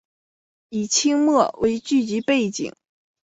[0.69, 2.73] 以清末为剧集背景。